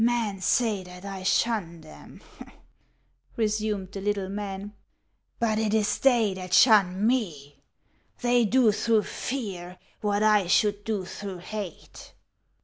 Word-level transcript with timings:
"Men 0.03 0.41
say 0.41 0.81
that 0.85 1.05
I 1.05 1.21
shun 1.21 1.81
them," 1.81 2.23
resumed 3.37 3.91
the 3.91 4.01
little 4.01 4.29
man;" 4.29 4.73
but 5.39 5.59
it 5.59 5.75
is 5.75 5.99
they 5.99 6.33
that 6.33 6.55
shun 6.55 7.05
me; 7.05 7.57
they 8.21 8.43
do 8.45 8.71
through 8.71 9.03
fear 9.03 9.77
what 9.99 10.23
I 10.23 10.47
should 10.47 10.85
do 10.85 11.05
through 11.05 11.37
hate. 11.37 12.15